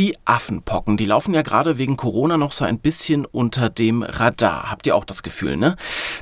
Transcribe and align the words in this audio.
Die 0.00 0.16
Affenpocken, 0.24 0.96
die 0.96 1.04
laufen 1.04 1.34
ja 1.34 1.42
gerade 1.42 1.76
wegen 1.76 1.98
Corona 1.98 2.38
noch 2.38 2.52
so 2.52 2.64
ein 2.64 2.78
bisschen 2.78 3.26
unter 3.26 3.68
dem 3.68 4.02
Radar. 4.02 4.70
Habt 4.70 4.86
ihr 4.86 4.96
auch 4.96 5.04
das 5.04 5.22
Gefühl, 5.22 5.58
ne? 5.58 5.76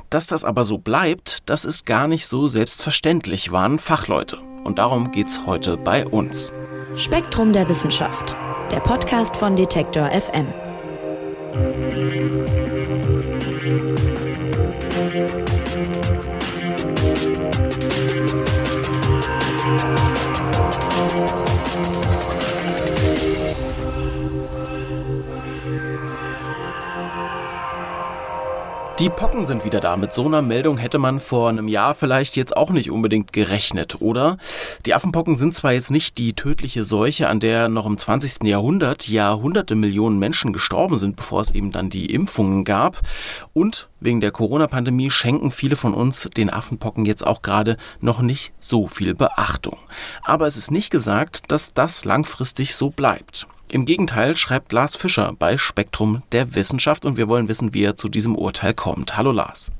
Dass 0.09 0.27
das 0.27 0.43
aber 0.43 0.65
so 0.65 0.79
bleibt, 0.79 1.37
das 1.45 1.63
ist 1.63 1.85
gar 1.85 2.09
nicht 2.09 2.27
so 2.27 2.47
selbstverständlich, 2.47 3.53
waren 3.53 3.79
Fachleute. 3.79 4.37
Und 4.65 4.79
darum 4.79 5.13
geht's 5.13 5.45
heute 5.45 5.77
bei 5.77 6.05
uns. 6.05 6.51
Spektrum 6.95 7.53
der 7.53 7.69
Wissenschaft, 7.69 8.35
der 8.69 8.81
Podcast 8.81 9.37
von 9.37 9.55
Detektor 9.55 10.09
FM. 10.11 10.47
Die 28.99 29.09
Pocken 29.09 29.45
sind 29.45 29.63
wieder 29.63 29.79
da. 29.79 29.95
Mit 29.95 30.13
so 30.13 30.25
einer 30.25 30.41
Meldung 30.41 30.77
hätte 30.77 30.99
man 30.99 31.21
vor 31.21 31.47
einem 31.47 31.69
Jahr 31.69 31.95
vielleicht 31.95 32.35
jetzt 32.35 32.57
auch 32.57 32.69
nicht 32.69 32.91
unbedingt 32.91 33.31
gerechnet, 33.31 34.01
oder? 34.01 34.35
Die 34.85 34.93
Affenpocken 34.93 35.37
sind 35.37 35.55
zwar 35.55 35.71
jetzt 35.71 35.89
nicht 35.89 36.17
die 36.17 36.33
tödliche 36.33 36.83
Seuche, 36.83 37.29
an 37.29 37.39
der 37.39 37.69
noch 37.69 37.85
im 37.85 37.97
20. 37.97 38.43
Jahrhundert 38.43 39.07
Jahrhunderte 39.07 39.75
Millionen 39.75 40.19
Menschen 40.19 40.51
gestorben 40.51 40.97
sind, 40.97 41.15
bevor 41.15 41.39
es 41.39 41.51
eben 41.51 41.71
dann 41.71 41.89
die 41.89 42.07
Impfungen 42.07 42.65
gab. 42.65 42.99
Und 43.53 43.87
wegen 44.01 44.19
der 44.19 44.31
Corona-Pandemie 44.31 45.11
schenken 45.11 45.51
viele 45.51 45.77
von 45.77 45.93
uns 45.93 46.27
den 46.35 46.49
Affenpocken 46.49 47.05
jetzt 47.05 47.25
auch 47.25 47.41
gerade 47.41 47.77
noch 48.01 48.19
nicht 48.19 48.51
so 48.59 48.87
viel 48.87 49.15
Beachtung. 49.15 49.77
Aber 50.23 50.45
es 50.45 50.57
ist 50.57 50.71
nicht 50.71 50.89
gesagt, 50.89 51.49
dass 51.53 51.73
das 51.73 52.03
langfristig 52.03 52.75
so 52.75 52.89
bleibt. 52.89 53.47
Im 53.71 53.85
Gegenteil 53.85 54.35
schreibt 54.35 54.73
Lars 54.73 54.95
Fischer 54.95 55.35
bei 55.37 55.55
Spektrum 55.55 56.23
der 56.31 56.55
Wissenschaft 56.55 57.05
und 57.05 57.17
wir 57.17 57.27
wollen 57.27 57.47
wissen, 57.47 57.71
wie 57.75 57.83
er 57.83 57.95
zu 57.95 58.09
diesem 58.09 58.35
Urteil 58.35 58.73
kommt. 58.73 59.15
Hallo 59.15 59.31
Lars. 59.31 59.71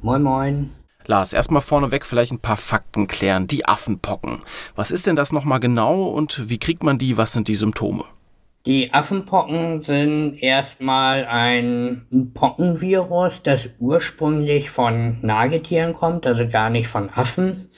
Moin, 0.00 0.22
moin. 0.22 0.70
Lars, 1.04 1.34
erstmal 1.34 1.60
vorneweg 1.60 2.06
vielleicht 2.06 2.32
ein 2.32 2.38
paar 2.38 2.56
Fakten 2.56 3.08
klären. 3.08 3.46
Die 3.46 3.66
Affenpocken. 3.66 4.40
Was 4.74 4.90
ist 4.90 5.06
denn 5.06 5.16
das 5.16 5.32
nochmal 5.32 5.60
genau 5.60 6.04
und 6.04 6.48
wie 6.48 6.56
kriegt 6.56 6.82
man 6.82 6.96
die? 6.96 7.18
Was 7.18 7.34
sind 7.34 7.48
die 7.48 7.54
Symptome? 7.54 8.04
Die 8.64 8.94
Affenpocken 8.94 9.82
sind 9.82 10.42
erstmal 10.42 11.26
ein 11.26 12.30
Pockenvirus, 12.32 13.42
das 13.42 13.68
ursprünglich 13.78 14.70
von 14.70 15.18
Nagetieren 15.20 15.92
kommt, 15.92 16.26
also 16.26 16.48
gar 16.48 16.70
nicht 16.70 16.88
von 16.88 17.10
Affen. 17.10 17.68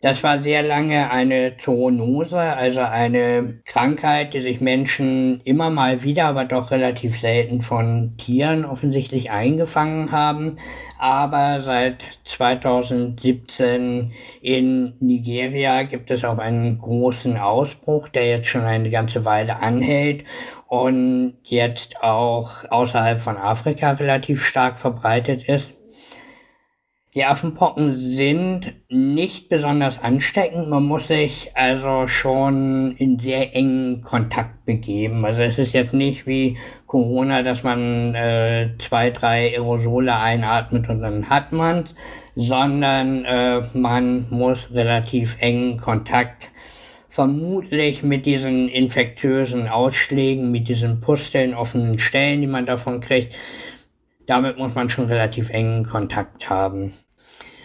Das 0.00 0.22
war 0.22 0.38
sehr 0.38 0.62
lange 0.62 1.10
eine 1.10 1.56
Zoonose, 1.56 2.38
also 2.38 2.80
eine 2.80 3.60
Krankheit, 3.64 4.32
die 4.32 4.40
sich 4.40 4.60
Menschen 4.60 5.40
immer 5.42 5.70
mal 5.70 6.04
wieder, 6.04 6.26
aber 6.26 6.44
doch 6.44 6.70
relativ 6.70 7.18
selten 7.18 7.62
von 7.62 8.14
Tieren 8.16 8.64
offensichtlich 8.64 9.32
eingefangen 9.32 10.12
haben. 10.12 10.58
Aber 10.98 11.60
seit 11.60 12.04
2017 12.24 14.12
in 14.40 14.94
Nigeria 15.00 15.82
gibt 15.82 16.12
es 16.12 16.24
auch 16.24 16.38
einen 16.38 16.78
großen 16.78 17.36
Ausbruch, 17.36 18.08
der 18.08 18.28
jetzt 18.28 18.48
schon 18.48 18.62
eine 18.62 18.90
ganze 18.90 19.24
Weile 19.24 19.60
anhält 19.60 20.24
und 20.68 21.38
jetzt 21.42 22.02
auch 22.02 22.70
außerhalb 22.70 23.20
von 23.20 23.36
Afrika 23.36 23.92
relativ 23.92 24.44
stark 24.44 24.78
verbreitet 24.78 25.48
ist. 25.48 25.77
Die 27.18 27.24
Affenpocken 27.24 27.94
sind 27.94 28.74
nicht 28.88 29.48
besonders 29.48 30.00
ansteckend. 30.00 30.68
Man 30.68 30.84
muss 30.84 31.08
sich 31.08 31.50
also 31.56 32.06
schon 32.06 32.92
in 32.92 33.18
sehr 33.18 33.56
engen 33.56 34.02
Kontakt 34.02 34.64
begeben. 34.64 35.24
Also 35.24 35.42
es 35.42 35.58
ist 35.58 35.72
jetzt 35.72 35.92
nicht 35.92 36.28
wie 36.28 36.58
Corona, 36.86 37.42
dass 37.42 37.64
man 37.64 38.14
äh, 38.14 38.68
zwei, 38.78 39.10
drei 39.10 39.52
Aerosole 39.52 40.14
einatmet 40.14 40.88
und 40.88 41.00
dann 41.00 41.28
hat 41.28 41.50
man's, 41.50 41.92
sondern 42.36 43.24
äh, 43.24 43.62
man 43.74 44.28
muss 44.30 44.72
relativ 44.72 45.38
engen 45.40 45.78
Kontakt 45.78 46.50
vermutlich 47.08 48.04
mit 48.04 48.26
diesen 48.26 48.68
infektiösen 48.68 49.66
Ausschlägen, 49.66 50.52
mit 50.52 50.68
diesen 50.68 51.00
Pusteln, 51.00 51.52
offenen 51.52 51.98
Stellen, 51.98 52.42
die 52.42 52.46
man 52.46 52.64
davon 52.64 53.00
kriegt, 53.00 53.34
damit 54.26 54.56
muss 54.56 54.76
man 54.76 54.88
schon 54.88 55.06
relativ 55.06 55.50
engen 55.50 55.84
Kontakt 55.84 56.48
haben. 56.48 56.92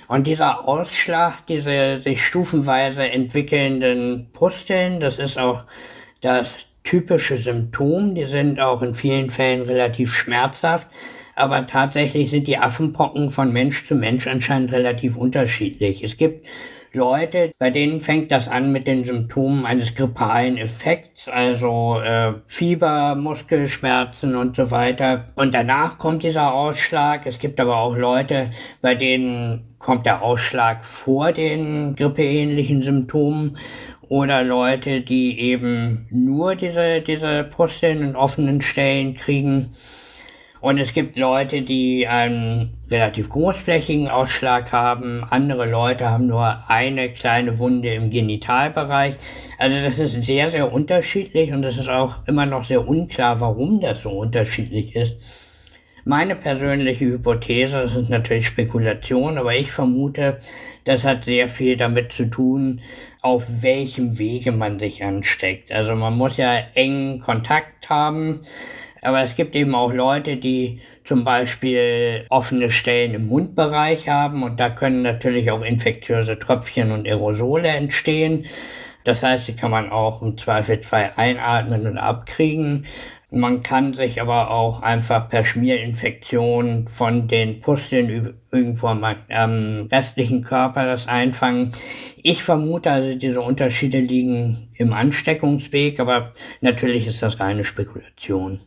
Und 0.08 0.28
dieser 0.28 0.68
Ausschlag, 0.68 1.46
diese 1.48 1.98
sich 1.98 2.26
stufenweise 2.26 3.10
entwickelnden 3.10 4.30
Pusteln, 4.34 5.00
das 5.00 5.20
ist 5.20 5.38
auch 5.38 5.64
das 6.22 6.68
typische 6.84 7.38
Symptom. 7.38 8.16
Die 8.16 8.26
sind 8.26 8.60
auch 8.60 8.82
in 8.82 8.96
vielen 8.96 9.30
Fällen 9.30 9.62
relativ 9.62 10.14
schmerzhaft. 10.14 10.88
Aber 11.36 11.66
tatsächlich 11.66 12.30
sind 12.30 12.48
die 12.48 12.58
Affenpocken 12.58 13.32
von 13.32 13.52
Mensch 13.52 13.86
zu 13.86 13.96
Mensch 13.96 14.28
anscheinend 14.28 14.72
relativ 14.72 15.16
unterschiedlich. 15.16 16.04
Es 16.04 16.18
gibt 16.18 16.46
Leute, 16.96 17.52
bei 17.58 17.72
denen 17.72 18.02
fängt 18.02 18.32
das 18.32 18.48
an 18.48 18.72
mit 18.72 18.86
den 18.86 19.04
Symptomen 19.04 19.66
eines 19.66 19.96
grippalen 19.96 20.58
Effekts, 20.58 21.28
also 21.28 22.00
äh, 22.00 22.34
Fieber, 22.46 23.16
Muskelschmerzen 23.16 24.36
und 24.36 24.56
so 24.56 24.70
weiter. 24.70 25.30
Und 25.36 25.56
danach 25.56 25.98
kommt 25.98 26.22
dieser 26.22 26.54
Ausschlag. 26.54 27.26
Es 27.26 27.40
gibt 27.40 27.60
aber 27.60 27.78
auch 27.78 27.98
Leute, 27.98 28.52
bei 28.82 28.94
denen 28.94 29.76
kommt 29.80 30.06
der 30.06 30.22
Ausschlag 30.22 30.86
vor 30.86 31.32
den 31.32 31.96
grippeähnlichen 31.96 32.84
Symptomen 32.84 33.58
oder 34.08 34.44
Leute, 34.44 35.02
die 35.02 35.40
eben 35.40 36.06
nur 36.12 36.56
diese, 36.56 37.02
diese 37.02 37.44
Pusteln 37.44 38.08
und 38.08 38.16
offenen 38.16 38.62
Stellen 38.62 39.16
kriegen. 39.16 39.72
Und 40.64 40.80
es 40.80 40.94
gibt 40.94 41.18
Leute, 41.18 41.62
die 41.62 42.08
einen 42.08 42.70
relativ 42.90 43.28
großflächigen 43.28 44.08
Ausschlag 44.08 44.72
haben. 44.72 45.26
Andere 45.30 45.70
Leute 45.70 46.10
haben 46.10 46.28
nur 46.28 46.70
eine 46.70 47.10
kleine 47.10 47.60
Wunde 47.60 47.94
im 47.94 48.10
Genitalbereich. 48.10 49.16
Also 49.58 49.76
das 49.84 50.00
ist 50.00 50.24
sehr, 50.24 50.48
sehr 50.52 50.72
unterschiedlich 50.72 51.52
und 51.52 51.66
es 51.66 51.78
ist 51.78 51.90
auch 51.90 52.26
immer 52.28 52.46
noch 52.46 52.64
sehr 52.64 52.88
unklar, 52.88 53.42
warum 53.42 53.82
das 53.82 54.04
so 54.04 54.12
unterschiedlich 54.12 54.96
ist. 54.96 55.18
Meine 56.06 56.38
persönliche 56.38 57.08
Hypothese, 57.08 57.82
das 57.82 57.96
ist 57.96 58.10
natürlich 58.10 58.48
Spekulation, 58.48 59.38
aber 59.38 59.54
ich 59.56 59.70
vermute, 59.70 60.40
das 60.86 61.04
hat 61.04 61.26
sehr 61.26 61.50
viel 61.50 61.76
damit 61.76 62.14
zu 62.14 62.30
tun, 62.30 62.80
auf 63.22 63.44
welchem 63.62 64.18
Wege 64.18 64.54
man 64.54 64.80
sich 64.80 65.04
ansteckt. 65.04 65.74
Also 65.74 65.94
man 65.94 66.14
muss 66.18 66.38
ja 66.38 66.54
engen 66.74 67.20
Kontakt 67.20 67.90
haben 67.90 68.40
aber 69.06 69.22
es 69.22 69.36
gibt 69.36 69.56
eben 69.56 69.76
auch 69.76 69.94
Leute, 69.94 70.38
die 70.38 70.82
zum 71.04 71.24
Beispiel 71.24 72.26
offene 72.30 72.72
Stellen 72.72 73.14
im 73.14 73.28
Mundbereich 73.28 74.08
haben 74.08 74.44
und 74.44 74.60
da 74.60 74.70
können 74.70 75.02
natürlich 75.02 75.52
auch 75.52 75.62
infektiöse 75.62 76.40
Tröpfchen 76.40 76.92
und 76.92 77.08
Aerosole 77.08 77.68
entstehen. 77.70 78.46
Das 79.04 79.22
heißt, 79.22 79.48
die 79.48 79.56
kann 79.56 79.72
man 79.72 79.92
auch 79.92 80.22
im 80.22 80.38
Zweifelsfall 80.38 81.14
einatmen 81.16 81.88
und 81.88 81.98
abkriegen. 81.98 82.86
Man 83.32 83.64
kann 83.64 83.96
sich 83.96 84.22
aber 84.22 84.52
auch 84.52 84.84
einfach 84.84 85.28
per 85.28 85.44
Schmierinfektion 85.44 86.88
von 86.88 87.28
den 87.28 87.62
Pusteln 87.62 88.36
irgendwo 88.52 88.88
am 88.88 89.04
ähm, 89.28 89.88
restlichen 89.92 90.44
Körper 90.44 90.86
das 90.86 91.08
einfangen. 91.08 91.72
Ich 92.22 92.44
vermute 92.44 92.92
also, 92.92 93.18
diese 93.18 93.42
Unterschiede 93.42 94.00
liegen 94.00 94.70
im 94.76 94.94
Ansteckungsweg, 94.94 96.00
aber 96.00 96.34
natürlich 96.62 97.08
ist 97.08 97.24
das 97.24 97.40
reine 97.40 97.66
Spekulation. 97.66 98.60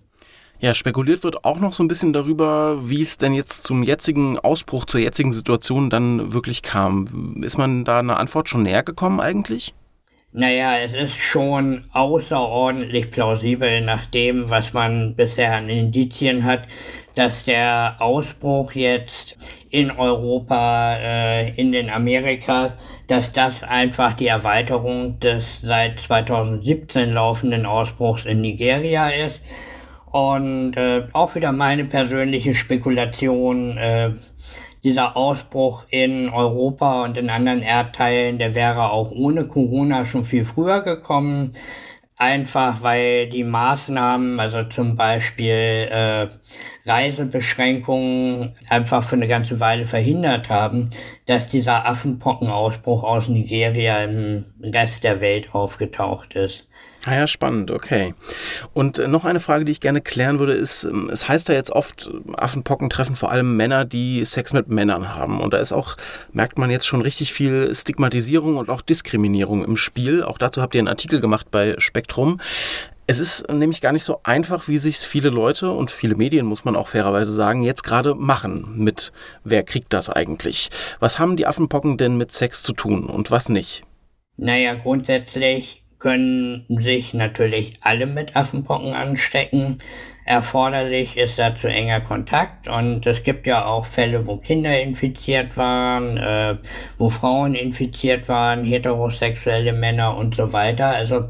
Ja, 0.58 0.72
spekuliert 0.72 1.22
wird 1.22 1.44
auch 1.44 1.60
noch 1.60 1.74
so 1.74 1.84
ein 1.84 1.88
bisschen 1.88 2.14
darüber, 2.14 2.88
wie 2.88 3.02
es 3.02 3.18
denn 3.18 3.34
jetzt 3.34 3.64
zum 3.64 3.82
jetzigen 3.82 4.38
Ausbruch, 4.38 4.86
zur 4.86 5.00
jetzigen 5.00 5.32
Situation 5.32 5.90
dann 5.90 6.32
wirklich 6.32 6.62
kam. 6.62 7.42
Ist 7.42 7.58
man 7.58 7.84
da 7.84 7.98
eine 7.98 8.16
Antwort 8.16 8.48
schon 8.48 8.62
näher 8.62 8.82
gekommen 8.82 9.20
eigentlich? 9.20 9.74
Naja, 10.32 10.78
es 10.78 10.92
ist 10.92 11.16
schon 11.16 11.84
außerordentlich 11.92 13.10
plausibel 13.10 13.80
nach 13.80 14.06
dem, 14.06 14.50
was 14.50 14.72
man 14.72 15.14
bisher 15.14 15.54
an 15.54 15.68
Indizien 15.68 16.44
hat, 16.44 16.64
dass 17.14 17.44
der 17.44 17.96
Ausbruch 18.00 18.72
jetzt 18.72 19.38
in 19.70 19.90
Europa, 19.90 20.94
äh, 20.96 21.54
in 21.54 21.72
den 21.72 21.88
Amerikas, 21.88 22.72
dass 23.08 23.32
das 23.32 23.62
einfach 23.62 24.14
die 24.14 24.26
Erweiterung 24.26 25.18
des 25.20 25.60
seit 25.60 26.00
2017 26.00 27.12
laufenden 27.12 27.64
Ausbruchs 27.64 28.26
in 28.26 28.40
Nigeria 28.40 29.08
ist 29.08 29.40
und 30.10 30.76
äh, 30.76 31.08
auch 31.12 31.34
wieder 31.34 31.52
meine 31.52 31.84
persönliche 31.84 32.54
Spekulation, 32.54 33.76
äh, 33.76 34.10
dieser 34.86 35.16
Ausbruch 35.16 35.82
in 35.90 36.28
Europa 36.28 37.02
und 37.02 37.16
in 37.18 37.28
anderen 37.28 37.60
Erdteilen, 37.60 38.38
der 38.38 38.54
wäre 38.54 38.92
auch 38.92 39.10
ohne 39.10 39.44
Corona 39.48 40.04
schon 40.04 40.24
viel 40.24 40.44
früher 40.44 40.82
gekommen. 40.82 41.52
Einfach 42.18 42.82
weil 42.82 43.28
die 43.28 43.44
Maßnahmen, 43.44 44.40
also 44.40 44.62
zum 44.62 44.96
Beispiel 44.96 45.88
äh, 45.90 46.28
Reisebeschränkungen, 46.86 48.54
einfach 48.70 49.02
für 49.02 49.16
eine 49.16 49.28
ganze 49.28 49.60
Weile 49.60 49.84
verhindert 49.84 50.48
haben, 50.48 50.90
dass 51.26 51.48
dieser 51.48 51.84
Affenpockenausbruch 51.84 53.02
aus 53.02 53.28
Nigeria 53.28 54.04
im 54.04 54.46
Rest 54.62 55.04
der 55.04 55.20
Welt 55.20 55.54
aufgetaucht 55.54 56.34
ist. 56.34 56.68
Ah 57.06 57.14
ja, 57.14 57.26
spannend, 57.28 57.70
okay. 57.70 58.14
Und 58.74 58.98
noch 59.06 59.24
eine 59.24 59.38
Frage, 59.38 59.64
die 59.64 59.70
ich 59.70 59.80
gerne 59.80 60.00
klären 60.00 60.40
würde, 60.40 60.54
ist, 60.54 60.82
ähm, 60.82 61.08
es 61.12 61.28
heißt 61.28 61.48
ja 61.48 61.54
jetzt 61.54 61.70
oft, 61.70 62.10
Affenpocken 62.36 62.90
treffen 62.90 63.14
vor 63.14 63.30
allem 63.30 63.56
Männer, 63.56 63.84
die 63.84 64.24
Sex 64.24 64.52
mit 64.52 64.68
Männern 64.68 65.14
haben. 65.14 65.40
Und 65.40 65.54
da 65.54 65.58
ist 65.58 65.70
auch, 65.70 65.96
merkt 66.32 66.58
man 66.58 66.68
jetzt 66.68 66.86
schon 66.86 67.02
richtig 67.02 67.32
viel 67.32 67.72
Stigmatisierung 67.72 68.56
und 68.56 68.70
auch 68.70 68.80
Diskriminierung 68.80 69.64
im 69.64 69.76
Spiel. 69.76 70.24
Auch 70.24 70.36
dazu 70.36 70.60
habt 70.60 70.74
ihr 70.74 70.80
einen 70.80 70.88
Artikel 70.88 71.20
gemacht 71.20 71.52
bei 71.52 71.76
Spektrum. 71.78 72.40
Es 73.06 73.20
ist 73.20 73.48
nämlich 73.52 73.80
gar 73.80 73.92
nicht 73.92 74.02
so 74.02 74.18
einfach, 74.24 74.66
wie 74.66 74.78
sich 74.78 74.98
viele 74.98 75.30
Leute 75.30 75.70
und 75.70 75.92
viele 75.92 76.16
Medien, 76.16 76.44
muss 76.44 76.64
man 76.64 76.74
auch 76.74 76.88
fairerweise 76.88 77.32
sagen, 77.32 77.62
jetzt 77.62 77.84
gerade 77.84 78.16
machen 78.16 78.78
mit, 78.78 79.12
wer 79.44 79.62
kriegt 79.62 79.92
das 79.92 80.10
eigentlich? 80.10 80.70
Was 80.98 81.20
haben 81.20 81.36
die 81.36 81.46
Affenpocken 81.46 81.98
denn 81.98 82.16
mit 82.16 82.32
Sex 82.32 82.64
zu 82.64 82.72
tun 82.72 83.04
und 83.04 83.30
was 83.30 83.48
nicht? 83.48 83.84
Naja, 84.36 84.74
grundsätzlich 84.74 85.84
können 85.98 86.64
sich 86.68 87.14
natürlich 87.14 87.74
alle 87.80 88.06
mit 88.06 88.36
Affenpocken 88.36 88.92
anstecken. 88.92 89.78
Erforderlich 90.24 91.16
ist 91.16 91.38
dazu 91.38 91.68
enger 91.68 92.00
Kontakt 92.00 92.66
und 92.68 93.06
es 93.06 93.22
gibt 93.22 93.46
ja 93.46 93.64
auch 93.64 93.86
Fälle, 93.86 94.26
wo 94.26 94.38
Kinder 94.38 94.80
infiziert 94.80 95.56
waren, 95.56 96.16
äh, 96.16 96.56
wo 96.98 97.08
Frauen 97.10 97.54
infiziert 97.54 98.28
waren, 98.28 98.64
heterosexuelle 98.64 99.72
Männer 99.72 100.16
und 100.16 100.34
so 100.34 100.52
weiter. 100.52 100.88
Also 100.88 101.28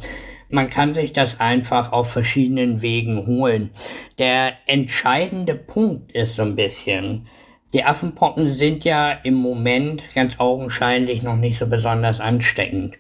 man 0.49 0.71
kann 0.71 0.95
sich 0.95 1.13
das 1.13 1.41
einfach 1.41 1.93
auf 1.93 2.11
verschiedenen 2.11 2.81
Wegen 2.81 3.27
holen. 3.27 3.71
Der 4.19 4.55
entscheidende 4.67 5.55
Punkt 5.55 6.13
ist 6.13 6.37
so 6.37 6.43
ein 6.43 6.57
bisschen, 6.57 7.27
die 7.77 7.85
Affenpocken 7.85 8.53
sind 8.53 8.87
ja 8.87 9.13
im 9.13 9.35
Moment 9.35 10.03
ganz 10.15 10.41
augenscheinlich 10.41 11.23
noch 11.23 11.37
nicht 11.37 11.59
so 11.59 11.67
besonders 11.67 12.21
ansteckend. 12.21 12.97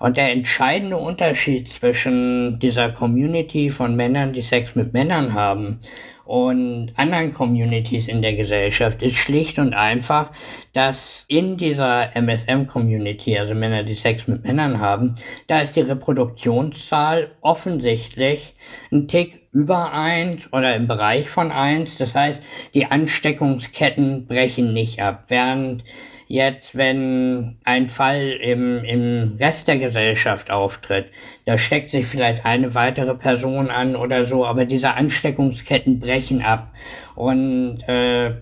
Und 0.00 0.16
der 0.16 0.32
entscheidende 0.32 0.96
Unterschied 0.96 1.68
zwischen 1.68 2.58
dieser 2.58 2.90
Community 2.90 3.70
von 3.70 3.94
Männern, 3.94 4.32
die 4.32 4.42
Sex 4.42 4.74
mit 4.74 4.92
Männern 4.92 5.32
haben, 5.32 5.78
und 6.26 6.92
anderen 6.96 7.32
Communities 7.32 8.08
in 8.08 8.20
der 8.20 8.34
Gesellschaft 8.34 9.00
ist 9.00 9.16
schlicht 9.16 9.58
und 9.58 9.74
einfach, 9.74 10.32
dass 10.72 11.24
in 11.28 11.56
dieser 11.56 12.14
MSM-Community, 12.16 13.38
also 13.38 13.54
Männer, 13.54 13.84
die 13.84 13.94
Sex 13.94 14.26
mit 14.26 14.44
Männern 14.44 14.80
haben, 14.80 15.14
da 15.46 15.60
ist 15.60 15.76
die 15.76 15.82
Reproduktionszahl 15.82 17.30
offensichtlich 17.40 18.54
ein 18.90 19.06
Tick 19.08 19.46
über 19.52 19.92
eins 19.92 20.52
oder 20.52 20.74
im 20.74 20.88
Bereich 20.88 21.28
von 21.28 21.52
eins. 21.52 21.98
Das 21.98 22.14
heißt, 22.14 22.42
die 22.74 22.86
Ansteckungsketten 22.86 24.26
brechen 24.26 24.72
nicht 24.72 25.00
ab, 25.00 25.24
während 25.28 25.84
Jetzt, 26.28 26.76
wenn 26.76 27.58
ein 27.62 27.88
Fall 27.88 28.30
im, 28.42 28.82
im 28.84 29.36
Rest 29.38 29.68
der 29.68 29.78
Gesellschaft 29.78 30.50
auftritt, 30.50 31.06
da 31.44 31.56
steckt 31.56 31.92
sich 31.92 32.06
vielleicht 32.06 32.44
eine 32.44 32.74
weitere 32.74 33.14
Person 33.14 33.70
an 33.70 33.94
oder 33.94 34.24
so, 34.24 34.44
aber 34.44 34.64
diese 34.64 34.94
Ansteckungsketten 34.94 36.00
brechen 36.00 36.42
ab. 36.42 36.72
Und 37.14 37.88
äh, 37.88 38.34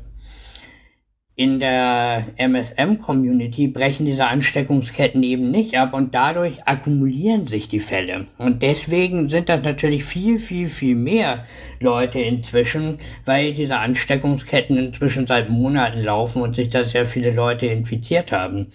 in 1.37 1.59
der 1.59 2.27
MSM-Community 2.37 3.67
brechen 3.67 4.07
diese 4.07 4.27
Ansteckungsketten 4.27 5.23
eben 5.25 5.51
nicht 5.51 5.77
ab 5.77 5.93
und 5.93 6.15
dadurch 6.15 6.67
akkumulieren 6.69 7.49
sich 7.49 7.67
die 7.69 7.81
Fälle. 7.81 8.27
Und 8.39 8.63
deswegen 8.63 9.29
sind 9.29 9.49
das 9.49 9.63
natürlich 9.63 10.05
viel, 10.05 10.39
viel, 10.39 10.69
viel 10.69 10.95
mehr 10.95 11.45
Leute 11.81 12.21
inzwischen, 12.21 12.99
weil 13.25 13.53
diese 13.53 13.79
Ansteckungsketten 13.79 14.77
inzwischen 14.77 15.27
seit 15.27 15.51
Monaten 15.51 16.03
laufen 16.03 16.41
und 16.41 16.55
sich 16.55 16.69
da 16.69 16.85
sehr 16.85 17.05
viele 17.05 17.33
Leute 17.33 17.67
infiziert 17.67 18.31
haben. 18.31 18.69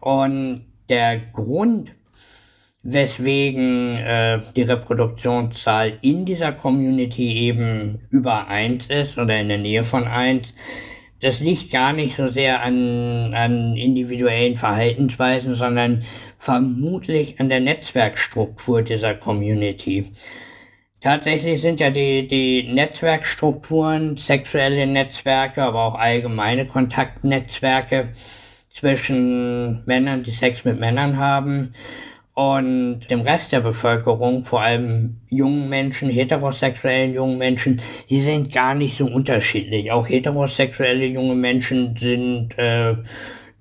Und 0.00 0.66
der 0.90 1.18
Grund, 1.32 1.92
weswegen 2.82 3.96
äh, 3.96 4.42
die 4.54 4.62
Reproduktionszahl 4.62 5.94
in 6.02 6.26
dieser 6.26 6.52
Community 6.52 7.38
eben 7.38 8.00
über 8.10 8.48
eins 8.48 8.86
ist 8.88 9.16
oder 9.16 9.40
in 9.40 9.48
der 9.48 9.58
Nähe 9.58 9.82
von 9.82 10.04
eins, 10.04 10.52
das 11.20 11.40
liegt 11.40 11.70
gar 11.70 11.92
nicht 11.92 12.16
so 12.16 12.28
sehr 12.28 12.62
an, 12.62 13.32
an 13.34 13.76
individuellen 13.76 14.56
Verhaltensweisen, 14.56 15.54
sondern 15.54 16.04
vermutlich 16.38 17.40
an 17.40 17.48
der 17.48 17.60
Netzwerkstruktur 17.60 18.82
dieser 18.82 19.14
Community. 19.14 20.12
Tatsächlich 21.00 21.60
sind 21.60 21.80
ja 21.80 21.90
die, 21.90 22.26
die 22.26 22.72
Netzwerkstrukturen, 22.72 24.16
sexuelle 24.16 24.86
Netzwerke, 24.86 25.62
aber 25.62 25.84
auch 25.84 25.94
allgemeine 25.94 26.66
Kontaktnetzwerke 26.66 28.08
zwischen 28.70 29.84
Männern, 29.86 30.22
die 30.22 30.32
Sex 30.32 30.64
mit 30.64 30.78
Männern 30.80 31.16
haben, 31.16 31.74
und 32.36 33.00
dem 33.10 33.22
Rest 33.22 33.52
der 33.52 33.60
Bevölkerung, 33.60 34.44
vor 34.44 34.60
allem 34.60 35.16
jungen 35.30 35.70
Menschen, 35.70 36.10
heterosexuellen 36.10 37.14
jungen 37.14 37.38
Menschen, 37.38 37.80
die 38.10 38.20
sind 38.20 38.52
gar 38.52 38.74
nicht 38.74 38.98
so 38.98 39.06
unterschiedlich. 39.06 39.90
Auch 39.90 40.06
heterosexuelle 40.06 41.06
junge 41.06 41.34
Menschen 41.34 41.96
sind 41.96 42.50
äh, 42.58 42.96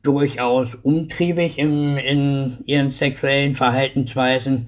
durchaus 0.04 0.76
umtriebig 0.76 1.58
im, 1.58 1.98
in 1.98 2.58
ihren 2.66 2.92
sexuellen 2.92 3.56
Verhaltensweisen. 3.56 4.68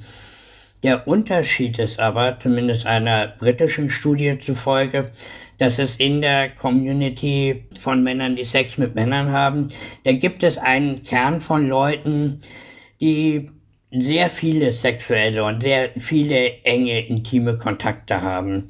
Der 0.84 1.06
Unterschied 1.06 1.78
ist 1.78 2.00
aber, 2.00 2.40
zumindest 2.40 2.88
einer 2.88 3.28
britischen 3.28 3.90
Studie 3.90 4.40
zufolge, 4.40 5.12
dass 5.58 5.80
es 5.80 5.98
in 5.98 6.22
der 6.22 6.52
Community 6.52 7.66
von 7.78 8.04
Männern, 8.04 8.38
die 8.38 8.46
Sex 8.46 8.78
mit 8.78 8.96
Männern 8.96 9.34
haben, 9.34 9.68
da 10.06 10.14
gibt 10.14 10.44
es 10.44 10.58
einen 10.58 11.04
Kern 11.04 11.42
von 11.42 11.68
Leuten, 11.68 12.40
die 13.02 13.50
sehr 13.92 14.30
viele 14.30 14.72
sexuelle 14.74 15.44
und 15.44 15.62
sehr 15.62 15.92
viele 15.98 16.64
enge, 16.64 17.06
intime 17.08 17.58
Kontakte 17.58 18.22
haben. 18.22 18.70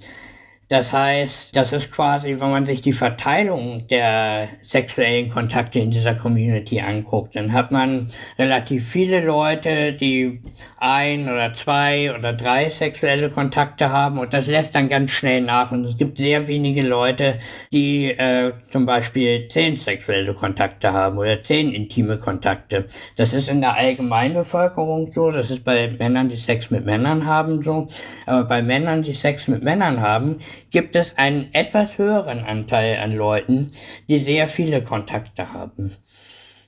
Das 0.70 0.92
heißt, 0.92 1.56
das 1.56 1.72
ist 1.72 1.94
quasi, 1.94 2.42
wenn 2.42 2.52
man 2.52 2.66
sich 2.66 2.82
die 2.82 2.92
Verteilung 2.92 3.88
der 3.88 4.50
sexuellen 4.64 5.30
Kontakte 5.30 5.80
in 5.80 5.92
dieser 5.92 6.14
Community 6.14 6.82
anguckt, 6.82 7.38
dann 7.38 7.54
hat 7.54 7.72
man 7.72 8.12
relativ 8.38 8.86
viele 8.86 9.24
Leute, 9.24 9.94
die 9.94 10.42
ein 10.76 11.30
oder 11.30 11.54
zwei 11.54 12.14
oder 12.14 12.34
drei 12.34 12.70
sexuelle 12.70 13.30
Kontakte 13.30 13.92
haben 13.92 14.20
und 14.20 14.34
das 14.34 14.48
lässt 14.48 14.76
dann 14.76 14.90
ganz 14.90 15.12
schnell 15.12 15.40
nach 15.40 15.72
und 15.72 15.86
es 15.86 15.98
gibt 15.98 16.18
sehr 16.18 16.50
wenige 16.50 16.82
Leute, 16.82 17.40
die 17.72 18.12
äh, 18.12 18.52
zum 18.70 18.86
Beispiel 18.86 19.48
zehn 19.48 19.78
sexuelle 19.78 20.34
Kontakte 20.34 20.92
haben 20.92 21.18
oder 21.18 21.42
zehn 21.44 21.72
intime 21.72 22.18
Kontakte. 22.18 22.88
Das 23.16 23.34
ist 23.34 23.48
in 23.48 23.62
der 23.62 23.76
Allgemeinbevölkerung 23.76 25.14
so, 25.14 25.32
das 25.32 25.50
ist 25.50 25.64
bei 25.64 25.96
Männern, 25.98 26.28
die 26.28 26.36
Sex 26.36 26.70
mit 26.72 26.86
Männern 26.86 27.26
haben 27.26 27.62
so, 27.62 27.88
aber 28.26 28.44
bei 28.44 28.62
Männern, 28.62 29.02
die 29.02 29.14
Sex 29.14 29.48
mit 29.48 29.64
Männern 29.64 30.02
haben, 30.02 30.40
gibt 30.72 30.96
es 30.96 31.18
einen 31.18 31.46
etwas 31.54 31.98
höheren 31.98 32.40
Anteil 32.40 32.98
an 32.98 33.16
Leuten, 33.16 33.68
die 34.10 34.20
sehr 34.20 34.48
viele 34.48 34.84
Kontakte 34.84 35.54
haben. 35.54 35.96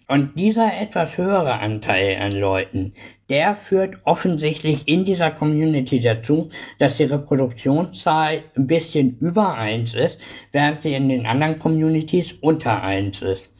Und 0.10 0.40
dieser 0.40 0.76
etwas 0.76 1.20
höhere 1.20 1.60
Anteil 1.60 2.18
an 2.20 2.32
Leuten, 2.32 2.94
der 3.30 3.56
führt 3.56 3.98
offensichtlich 4.06 4.88
in 4.88 5.06
dieser 5.06 5.30
Community 5.30 6.00
dazu, 6.00 6.50
dass 6.80 6.98
die 6.98 7.04
Reproduktionszahl 7.04 8.44
ein 8.58 8.66
bisschen 8.66 9.20
über 9.20 9.54
eins 9.54 9.94
ist, 9.94 10.20
während 10.52 10.82
sie 10.82 10.96
in 10.96 11.10
den 11.10 11.28
anderen 11.28 11.60
Communities 11.60 12.34
unter 12.42 12.82
eins 12.82 13.22
ist. 13.22 13.52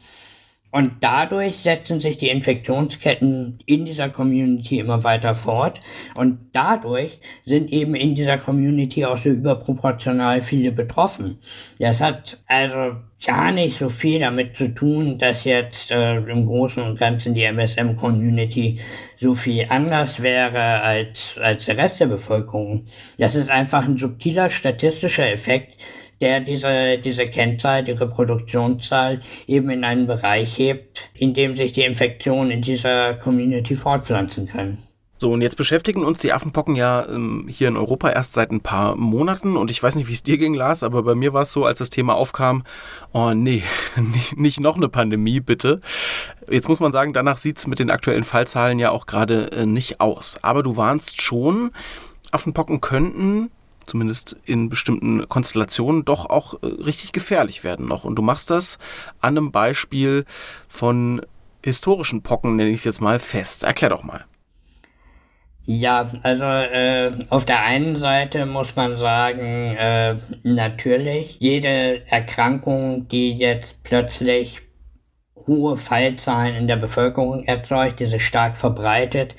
Und 0.72 0.92
dadurch 1.00 1.56
setzen 1.56 2.00
sich 2.00 2.18
die 2.18 2.28
Infektionsketten 2.28 3.58
in 3.66 3.84
dieser 3.84 4.08
Community 4.08 4.78
immer 4.78 5.02
weiter 5.02 5.34
fort. 5.34 5.80
Und 6.14 6.38
dadurch 6.52 7.18
sind 7.44 7.72
eben 7.72 7.94
in 7.94 8.14
dieser 8.14 8.38
Community 8.38 9.04
auch 9.04 9.18
so 9.18 9.30
überproportional 9.30 10.40
viele 10.40 10.70
betroffen. 10.70 11.38
Das 11.78 12.00
hat 12.00 12.38
also 12.46 12.96
gar 13.24 13.52
nicht 13.52 13.78
so 13.78 13.90
viel 13.90 14.20
damit 14.20 14.56
zu 14.56 14.72
tun, 14.72 15.18
dass 15.18 15.44
jetzt 15.44 15.90
äh, 15.90 16.16
im 16.16 16.46
Großen 16.46 16.82
und 16.82 16.98
Ganzen 16.98 17.34
die 17.34 17.42
MSM-Community 17.42 18.78
so 19.18 19.34
viel 19.34 19.66
anders 19.68 20.22
wäre 20.22 20.80
als, 20.80 21.36
als 21.38 21.66
der 21.66 21.76
Rest 21.76 22.00
der 22.00 22.06
Bevölkerung. 22.06 22.86
Das 23.18 23.34
ist 23.34 23.50
einfach 23.50 23.84
ein 23.84 23.98
subtiler 23.98 24.48
statistischer 24.48 25.30
Effekt, 25.30 25.76
der 26.20 26.40
diese, 26.40 26.98
diese 26.98 27.24
Kennzahl, 27.24 27.84
die 27.84 27.92
Reproduktionszahl 27.92 29.20
eben 29.46 29.70
in 29.70 29.84
einen 29.84 30.06
Bereich 30.06 30.58
hebt, 30.58 31.08
in 31.14 31.34
dem 31.34 31.56
sich 31.56 31.72
die 31.72 31.82
Infektionen 31.82 32.50
in 32.50 32.62
dieser 32.62 33.14
Community 33.14 33.76
fortpflanzen 33.76 34.46
können. 34.46 34.78
So, 35.20 35.30
und 35.32 35.42
jetzt 35.42 35.58
beschäftigen 35.58 36.02
uns 36.02 36.20
die 36.20 36.32
Affenpocken 36.32 36.76
ja 36.76 37.06
ähm, 37.06 37.46
hier 37.46 37.68
in 37.68 37.76
Europa 37.76 38.08
erst 38.08 38.32
seit 38.32 38.50
ein 38.50 38.62
paar 38.62 38.96
Monaten. 38.96 39.58
Und 39.58 39.70
ich 39.70 39.82
weiß 39.82 39.94
nicht, 39.96 40.08
wie 40.08 40.14
es 40.14 40.22
dir 40.22 40.38
ging, 40.38 40.54
Lars, 40.54 40.82
aber 40.82 41.02
bei 41.02 41.14
mir 41.14 41.34
war 41.34 41.42
es 41.42 41.52
so, 41.52 41.66
als 41.66 41.76
das 41.76 41.90
Thema 41.90 42.14
aufkam, 42.14 42.64
oh 43.12 43.34
nee, 43.34 43.62
nicht, 43.96 44.38
nicht 44.38 44.60
noch 44.60 44.76
eine 44.76 44.88
Pandemie, 44.88 45.40
bitte. 45.40 45.82
Jetzt 46.48 46.70
muss 46.70 46.80
man 46.80 46.90
sagen, 46.90 47.12
danach 47.12 47.36
sieht 47.36 47.58
es 47.58 47.66
mit 47.66 47.78
den 47.78 47.90
aktuellen 47.90 48.24
Fallzahlen 48.24 48.78
ja 48.78 48.92
auch 48.92 49.04
gerade 49.04 49.52
äh, 49.52 49.66
nicht 49.66 50.00
aus. 50.00 50.38
Aber 50.42 50.62
du 50.62 50.78
warnst 50.78 51.20
schon, 51.20 51.70
Affenpocken 52.32 52.80
könnten 52.80 53.50
zumindest 53.86 54.36
in 54.44 54.68
bestimmten 54.68 55.28
Konstellationen, 55.28 56.04
doch 56.04 56.28
auch 56.28 56.54
äh, 56.62 56.66
richtig 56.66 57.12
gefährlich 57.12 57.64
werden 57.64 57.86
noch. 57.88 58.04
Und 58.04 58.16
du 58.16 58.22
machst 58.22 58.50
das 58.50 58.78
an 59.20 59.36
einem 59.36 59.52
Beispiel 59.52 60.24
von 60.68 61.22
historischen 61.62 62.22
Pocken, 62.22 62.56
nenne 62.56 62.70
ich 62.70 62.78
es 62.78 62.84
jetzt 62.84 63.00
mal, 63.00 63.18
fest. 63.18 63.64
Erklär 63.64 63.90
doch 63.90 64.02
mal. 64.02 64.24
Ja, 65.64 66.10
also 66.22 66.44
äh, 66.44 67.12
auf 67.28 67.44
der 67.44 67.62
einen 67.62 67.96
Seite 67.96 68.46
muss 68.46 68.74
man 68.76 68.96
sagen, 68.96 69.76
äh, 69.76 70.16
natürlich, 70.42 71.36
jede 71.38 72.06
Erkrankung, 72.08 73.08
die 73.08 73.32
jetzt 73.32 73.82
plötzlich 73.82 74.62
hohe 75.46 75.76
Fallzahlen 75.76 76.56
in 76.56 76.66
der 76.66 76.76
Bevölkerung 76.76 77.44
erzeugt, 77.44 78.00
die 78.00 78.06
sich 78.06 78.26
stark 78.26 78.56
verbreitet, 78.56 79.36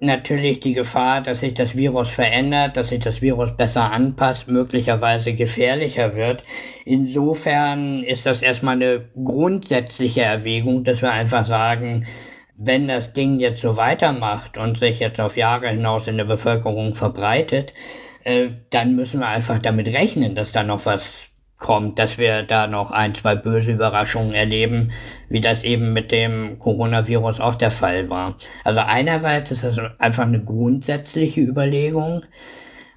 natürlich 0.00 0.60
die 0.60 0.74
Gefahr, 0.74 1.20
dass 1.20 1.40
sich 1.40 1.54
das 1.54 1.76
Virus 1.76 2.10
verändert, 2.10 2.76
dass 2.76 2.88
sich 2.88 2.98
das 2.98 3.22
Virus 3.22 3.56
besser 3.56 3.92
anpasst, 3.92 4.48
möglicherweise 4.48 5.34
gefährlicher 5.34 6.16
wird. 6.16 6.42
Insofern 6.84 8.02
ist 8.02 8.26
das 8.26 8.42
erstmal 8.42 8.74
eine 8.76 9.08
grundsätzliche 9.14 10.22
Erwägung, 10.22 10.82
dass 10.82 11.02
wir 11.02 11.12
einfach 11.12 11.46
sagen, 11.46 12.06
wenn 12.56 12.88
das 12.88 13.12
Ding 13.12 13.38
jetzt 13.40 13.62
so 13.62 13.76
weitermacht 13.76 14.58
und 14.58 14.78
sich 14.78 14.98
jetzt 15.00 15.20
auf 15.20 15.36
Jahre 15.36 15.68
hinaus 15.68 16.08
in 16.08 16.16
der 16.16 16.24
Bevölkerung 16.24 16.94
verbreitet, 16.94 17.74
äh, 18.24 18.50
dann 18.70 18.96
müssen 18.96 19.20
wir 19.20 19.28
einfach 19.28 19.58
damit 19.58 19.88
rechnen, 19.88 20.34
dass 20.34 20.52
da 20.52 20.62
noch 20.62 20.86
was 20.86 21.33
kommt, 21.64 21.98
dass 21.98 22.18
wir 22.18 22.42
da 22.42 22.66
noch 22.66 22.90
ein, 22.90 23.14
zwei 23.14 23.34
böse 23.34 23.72
Überraschungen 23.72 24.34
erleben, 24.34 24.92
wie 25.30 25.40
das 25.40 25.64
eben 25.64 25.94
mit 25.94 26.12
dem 26.12 26.58
Coronavirus 26.58 27.40
auch 27.40 27.54
der 27.54 27.70
Fall 27.70 28.10
war. 28.10 28.36
Also 28.64 28.80
einerseits 28.80 29.50
ist 29.50 29.64
das 29.64 29.80
einfach 29.98 30.24
eine 30.24 30.44
grundsätzliche 30.44 31.40
Überlegung. 31.40 32.22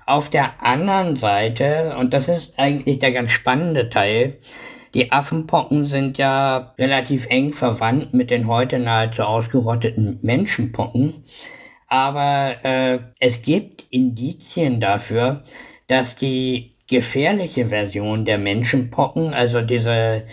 Auf 0.06 0.30
der 0.30 0.62
anderen 0.62 1.16
Seite, 1.16 1.96
und 1.98 2.14
das 2.14 2.28
ist 2.28 2.60
eigentlich 2.60 3.00
der 3.00 3.14
ganz 3.14 3.32
spannende 3.32 3.90
Teil, 3.90 4.38
die 4.94 5.14
Affenpocken 5.14 5.86
sind 5.86 6.18
ja 6.18 6.74
relativ 6.78 7.28
eng 7.30 7.54
verwandt 7.54 8.14
mit 8.14 8.32
den 8.32 8.48
heute 8.48 8.80
nahezu 8.80 9.24
ausgerotteten 9.24 10.20
Menschenpocken. 10.24 11.24
Aber 11.88 12.66
äh, 12.66 13.00
es 13.22 13.42
gibt 13.42 13.86
Indizien 13.92 14.82
dafür, 14.82 15.44
dass 15.88 16.18
die 16.18 16.77
gefährliche 16.88 17.68
Version 17.68 18.26
der 18.26 18.38
Menschenpocken, 18.38 19.34
also 19.34 19.62
diese 19.62 20.24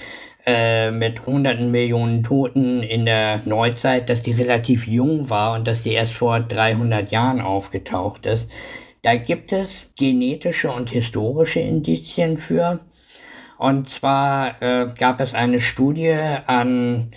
äh, 0.47 0.91
mit 0.91 1.27
hunderten 1.27 1.71
Millionen 1.71 2.23
Toten 2.23 2.83
in 2.83 3.07
der 3.07 3.41
Neuzeit, 3.45 4.09
dass 4.09 4.23
die 4.23 4.33
relativ 4.33 4.87
jung 4.87 5.31
war 5.31 5.55
und 5.55 5.67
dass 5.67 5.83
die 5.83 5.93
erst 5.93 6.15
vor 6.15 6.41
300 6.41 7.11
Jahren 7.11 7.41
aufgetaucht 7.41 8.27
ist. 8.27 8.51
Da 9.03 9.17
gibt 9.17 9.53
es 9.53 9.91
genetische 9.97 10.71
und 10.71 10.91
historische 10.91 11.61
Indizien 11.61 12.39
für. 12.39 12.81
Und 13.59 13.89
zwar 13.89 14.61
äh, 14.63 14.89
gab 14.99 15.21
es 15.21 15.35
eine 15.35 15.61
Studie 15.61 16.15
an 16.47 17.11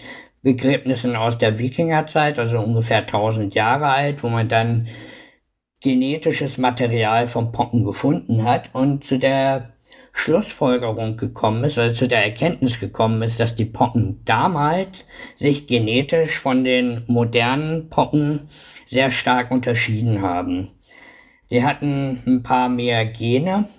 Begräbnissen 0.44 1.16
aus 1.16 1.38
der 1.38 1.60
Wikingerzeit, 1.60 2.40
also 2.40 2.60
ungefähr 2.60 3.00
1000 3.00 3.56
Jahre 3.56 3.88
alt, 3.88 4.24
wo 4.24 4.30
man 4.30 4.48
dann 4.48 4.88
genetisches 5.88 6.58
Material 6.58 7.28
vom 7.28 7.52
Pocken 7.52 7.86
gefunden 7.86 8.44
hat 8.44 8.74
und 8.74 9.06
zu 9.06 9.18
der 9.18 9.74
Schlussfolgerung 10.12 11.16
gekommen 11.16 11.64
ist, 11.64 11.78
also 11.78 11.96
zu 11.96 12.08
der 12.08 12.24
Erkenntnis 12.24 12.80
gekommen 12.80 13.22
ist, 13.22 13.40
dass 13.40 13.56
die 13.56 13.66
Pocken 13.66 14.22
damals 14.26 15.06
sich 15.36 15.68
genetisch 15.68 16.40
von 16.40 16.64
den 16.64 17.04
modernen 17.08 17.90
Pocken 17.90 18.50
sehr 18.86 19.12
stark 19.12 19.52
unterschieden 19.52 20.22
haben. 20.22 20.72
Sie 21.50 21.64
hatten 21.64 22.22
ein 22.26 22.44
paar 22.44 22.68
mehr 22.68 23.06
Gene, 23.06 23.70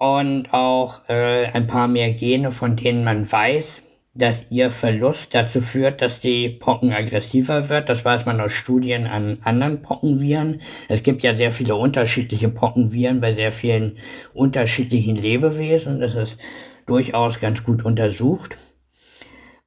und 0.00 0.54
auch 0.54 1.08
äh, 1.10 1.44
ein 1.48 1.66
paar 1.66 1.86
mehr 1.86 2.10
Gene, 2.14 2.52
von 2.52 2.74
denen 2.74 3.04
man 3.04 3.30
weiß, 3.30 3.82
dass 4.12 4.50
ihr 4.50 4.70
Verlust 4.70 5.34
dazu 5.34 5.60
führt, 5.60 6.02
dass 6.02 6.18
die 6.18 6.48
Pocken 6.48 6.92
aggressiver 6.92 7.68
wird. 7.68 7.88
Das 7.88 8.04
weiß 8.04 8.26
man 8.26 8.40
aus 8.40 8.52
Studien 8.52 9.06
an 9.06 9.38
anderen 9.44 9.82
Pockenviren. 9.82 10.62
Es 10.88 11.02
gibt 11.02 11.22
ja 11.22 11.36
sehr 11.36 11.52
viele 11.52 11.76
unterschiedliche 11.76 12.48
Pockenviren 12.48 13.20
bei 13.20 13.32
sehr 13.32 13.52
vielen 13.52 13.98
unterschiedlichen 14.34 15.14
Lebewesen. 15.14 16.00
Das 16.00 16.16
ist 16.16 16.38
durchaus 16.86 17.40
ganz 17.40 17.62
gut 17.62 17.84
untersucht. 17.84 18.56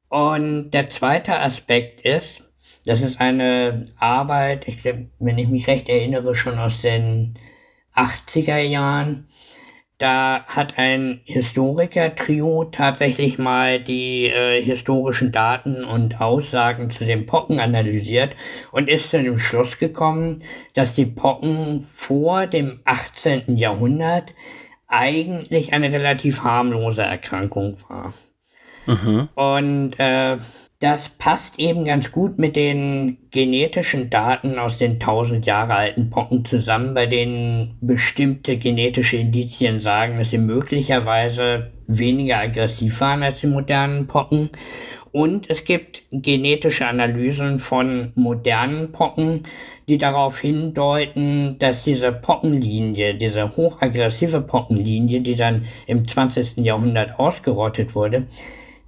Und 0.10 0.72
der 0.72 0.90
zweite 0.90 1.40
Aspekt 1.40 2.02
ist, 2.02 2.44
das 2.86 3.02
ist 3.02 3.22
eine 3.22 3.86
Arbeit, 3.98 4.68
ich 4.68 4.80
glaube, 4.80 5.08
wenn 5.20 5.38
ich 5.38 5.48
mich 5.48 5.68
recht 5.68 5.88
erinnere, 5.88 6.36
schon 6.36 6.60
aus 6.60 6.82
den 6.82 7.40
80er 7.96 8.60
Jahren, 8.60 9.28
da 10.04 10.44
hat 10.48 10.78
ein 10.78 11.22
Historiker-Trio 11.24 12.66
tatsächlich 12.66 13.38
mal 13.38 13.82
die 13.82 14.26
äh, 14.26 14.62
historischen 14.62 15.32
Daten 15.32 15.86
und 15.86 16.20
Aussagen 16.20 16.90
zu 16.90 17.06
den 17.06 17.26
Pocken 17.26 17.62
analysiert 17.62 18.36
und 18.74 18.90
ist 18.90 19.12
zu 19.12 19.24
dem 19.24 19.40
Schluss 19.40 19.80
gekommen, 19.80 20.44
dass 20.74 20.94
die 20.94 21.06
Pocken 21.06 21.80
vor 21.84 22.48
dem 22.48 22.82
18. 22.84 23.56
Jahrhundert 23.56 24.34
eigentlich 24.90 25.72
eine 25.72 25.90
relativ 25.90 26.44
harmlose 26.44 27.04
Erkrankung 27.04 27.78
war. 27.88 28.14
Mhm. 28.86 29.30
Und 29.36 29.94
äh, 30.00 30.38
das 30.84 31.08
passt 31.18 31.60
eben 31.60 31.86
ganz 31.86 32.12
gut 32.12 32.38
mit 32.40 32.58
den 32.58 33.18
genetischen 33.32 34.10
Daten 34.10 34.60
aus 34.60 34.76
den 34.76 35.00
tausend 35.00 35.46
Jahre 35.46 35.76
alten 35.76 36.10
Pocken 36.10 36.44
zusammen, 36.44 36.94
bei 36.94 37.06
denen 37.06 37.78
bestimmte 37.80 38.58
genetische 38.58 39.16
Indizien 39.16 39.80
sagen, 39.80 40.18
dass 40.18 40.32
sie 40.32 40.40
möglicherweise 40.40 41.72
weniger 41.88 42.40
aggressiv 42.40 43.00
waren 43.00 43.24
als 43.24 43.40
die 43.40 43.48
modernen 43.48 44.08
Pocken. 44.08 44.50
Und 45.14 45.50
es 45.50 45.64
gibt 45.64 46.02
genetische 46.12 46.86
Analysen 46.86 47.60
von 47.60 48.12
modernen 48.16 48.92
Pocken, 48.92 49.44
die 49.88 49.98
darauf 49.98 50.42
hindeuten, 50.42 51.60
dass 51.60 51.86
diese 51.86 52.12
Pockenlinie, 52.12 53.16
diese 53.16 53.56
hochaggressive 53.56 54.42
Pockenlinie, 54.42 55.22
die 55.22 55.36
dann 55.36 55.64
im 55.88 56.06
20. 56.06 56.58
Jahrhundert 56.58 57.20
ausgerottet 57.20 57.96
wurde, 57.96 58.28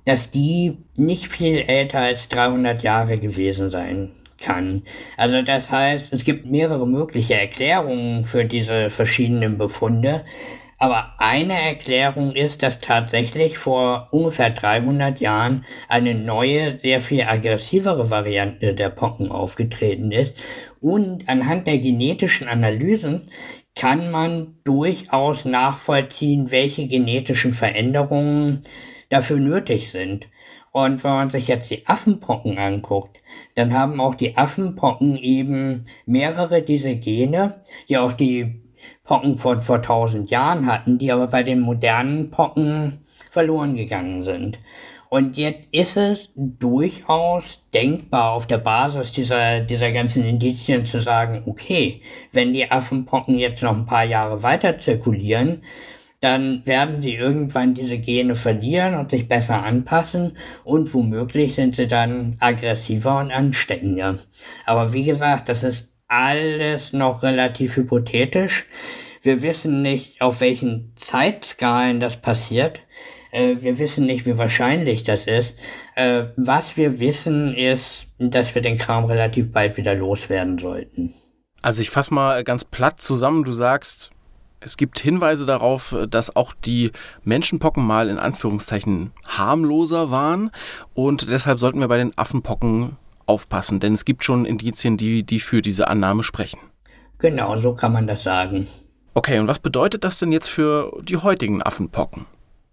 dass 0.06 0.32
die 0.32 0.78
nicht 0.96 1.28
viel 1.28 1.60
älter 1.60 2.00
als 2.00 2.28
300 2.30 2.84
Jahre 2.84 3.18
gewesen 3.18 3.70
sein 3.70 4.12
kann. 4.38 4.84
Also 5.18 5.42
das 5.42 5.72
heißt, 5.72 6.14
es 6.14 6.24
gibt 6.24 6.46
mehrere 6.46 6.88
mögliche 6.88 7.36
Erklärungen 7.36 8.26
für 8.26 8.46
diese 8.46 8.90
verschiedenen 8.90 9.58
Befunde. 9.58 10.24
Aber 10.78 11.14
eine 11.20 11.60
Erklärung 11.60 12.34
ist, 12.34 12.62
dass 12.62 12.82
tatsächlich 12.82 13.58
vor 13.58 14.10
ungefähr 14.12 14.50
300 14.50 15.22
Jahren 15.22 15.66
eine 15.88 16.14
neue, 16.14 16.80
sehr 16.80 17.00
viel 17.00 17.24
aggressivere 17.24 18.10
Variante 18.10 18.76
der 18.76 18.90
Pocken 18.90 19.32
aufgetreten 19.32 20.12
ist. 20.12 20.44
Und 20.82 21.30
anhand 21.30 21.66
der 21.66 21.80
genetischen 21.80 22.50
Analysen 22.50 23.30
kann 23.74 24.12
man 24.12 24.56
durchaus 24.66 25.46
nachvollziehen, 25.46 26.52
welche 26.52 26.88
genetischen 26.88 27.54
Veränderungen 27.54 28.64
dafür 29.16 29.38
nötig 29.38 29.90
sind. 29.90 30.28
Und 30.72 31.04
wenn 31.04 31.12
man 31.12 31.30
sich 31.30 31.48
jetzt 31.48 31.72
die 31.72 31.88
Affenpocken 31.88 32.58
anguckt, 32.58 33.18
dann 33.56 33.74
haben 33.74 34.02
auch 34.02 34.16
die 34.16 34.36
Affenpocken 34.36 35.16
eben 35.18 35.86
mehrere 36.06 36.62
dieser 36.62 36.96
Gene, 36.96 37.62
die 37.88 37.98
auch 37.98 38.12
die 38.12 38.62
Pocken 39.06 39.38
von 39.38 39.62
vor 39.62 39.82
tausend 39.82 40.32
Jahren 40.32 40.66
hatten, 40.66 40.98
die 40.98 41.12
aber 41.12 41.28
bei 41.28 41.44
den 41.44 41.62
modernen 41.62 42.30
Pocken 42.30 43.06
verloren 43.32 43.76
gegangen 43.76 44.24
sind. 44.24 44.60
Und 45.08 45.38
jetzt 45.38 45.68
ist 45.72 45.96
es 45.96 46.32
durchaus 46.36 47.62
denkbar 47.74 48.34
auf 48.34 48.48
der 48.48 48.58
Basis 48.58 49.14
dieser, 49.14 49.62
dieser 49.62 49.94
ganzen 49.94 50.26
Indizien 50.26 50.86
zu 50.86 51.00
sagen, 51.00 51.44
okay, 51.46 52.02
wenn 52.34 52.52
die 52.52 52.70
Affenpocken 52.70 53.38
jetzt 53.38 53.64
noch 53.64 53.78
ein 53.78 53.86
paar 53.86 54.04
Jahre 54.04 54.44
weiter 54.44 54.78
zirkulieren, 54.78 55.62
dann 56.26 56.66
werden 56.66 57.04
sie 57.04 57.14
irgendwann 57.14 57.76
diese 57.76 58.00
Gene 58.00 58.36
verlieren 58.36 58.96
und 58.96 59.12
sich 59.12 59.28
besser 59.28 59.64
anpassen 59.64 60.36
und 60.64 60.92
womöglich 60.96 61.54
sind 61.54 61.76
sie 61.76 61.88
dann 61.88 62.36
aggressiver 62.40 63.20
und 63.20 63.32
ansteckender. 63.32 64.18
Aber 64.66 64.92
wie 64.92 65.04
gesagt, 65.04 65.50
das 65.50 65.62
ist 65.62 65.96
alles 66.08 66.94
noch 66.94 67.22
relativ 67.22 67.76
hypothetisch. 67.76 68.66
Wir 69.22 69.44
wissen 69.44 69.84
nicht, 69.84 70.20
auf 70.20 70.42
welchen 70.42 70.96
Zeitskalen 71.00 72.00
das 72.00 72.20
passiert. 72.20 72.82
Äh, 73.32 73.58
wir 73.60 73.78
wissen 73.78 74.08
nicht, 74.08 74.26
wie 74.26 74.40
wahrscheinlich 74.40 75.04
das 75.04 75.28
ist. 75.28 75.54
Äh, 75.96 76.26
was 76.38 76.76
wir 76.76 77.00
wissen, 77.00 77.54
ist, 77.54 78.08
dass 78.18 78.56
wir 78.56 78.64
den 78.64 78.80
Kram 78.80 79.06
relativ 79.06 79.52
bald 79.52 79.78
wieder 79.78 79.94
loswerden 79.94 80.58
sollten. 80.58 81.14
Also 81.62 81.84
ich 81.84 81.92
fasse 81.92 82.16
mal 82.16 82.44
ganz 82.44 82.66
platt 82.66 83.00
zusammen. 83.00 83.44
Du 83.44 83.52
sagst, 83.52 84.10
es 84.66 84.78
gibt 84.78 85.00
Hinweise 85.00 85.46
darauf, 85.46 85.96
dass 86.10 86.36
auch 86.36 86.54
die 86.54 86.92
Menschenpocken 87.24 87.86
mal 87.86 88.10
in 88.10 88.18
Anführungszeichen 88.18 89.12
harmloser 89.24 90.12
waren 90.12 90.52
und 90.94 91.30
deshalb 91.30 91.60
sollten 91.60 91.80
wir 91.80 91.88
bei 91.88 91.98
den 91.98 92.18
Affenpocken 92.18 92.98
aufpassen, 93.28 93.80
denn 93.80 93.94
es 93.94 94.06
gibt 94.06 94.24
schon 94.24 94.46
Indizien, 94.46 94.98
die, 94.98 95.24
die 95.24 95.40
für 95.40 95.62
diese 95.62 95.88
Annahme 95.88 96.24
sprechen. 96.24 96.60
Genau, 97.20 97.58
so 97.58 97.74
kann 97.74 97.94
man 97.94 98.08
das 98.08 98.24
sagen. 98.24 98.68
Okay, 99.14 99.40
und 99.40 99.48
was 99.48 99.60
bedeutet 99.60 100.04
das 100.04 100.20
denn 100.20 100.32
jetzt 100.32 100.50
für 100.50 101.00
die 101.02 101.18
heutigen 101.18 101.64
Affenpocken? 101.64 102.26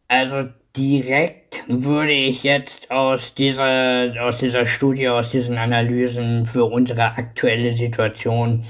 Also 0.08 0.48
direkt 0.76 1.64
würde 1.68 2.12
ich 2.12 2.42
jetzt 2.42 2.90
aus 2.90 3.34
dieser, 3.34 4.12
aus 4.20 4.38
dieser 4.38 4.66
Studie, 4.66 5.08
aus 5.08 5.30
diesen 5.30 5.58
Analysen 5.58 6.46
für 6.46 6.64
unsere 6.64 7.02
aktuelle 7.02 7.72
Situation 7.74 8.64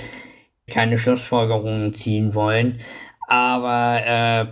keine 0.71 0.99
Schlussfolgerungen 0.99 1.95
ziehen 1.95 2.35
wollen. 2.35 2.81
Aber 3.33 4.03
äh, 4.05 4.45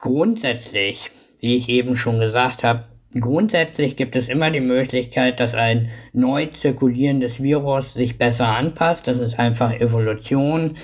grundsätzlich, 0.00 1.12
wie 1.38 1.58
ich 1.58 1.68
eben 1.68 1.96
schon 1.96 2.18
gesagt 2.18 2.64
habe, 2.64 2.86
grundsätzlich 3.14 3.94
gibt 3.94 4.16
es 4.16 4.26
immer 4.26 4.50
die 4.50 4.58
Möglichkeit, 4.58 5.38
dass 5.38 5.54
ein 5.54 5.90
neu 6.12 6.46
zirkulierendes 6.46 7.40
Virus 7.40 7.94
sich 7.94 8.18
besser 8.18 8.48
anpasst. 8.48 9.06
Das 9.06 9.18
ist 9.18 9.38
einfach 9.38 9.72
Evolution. 9.72 10.76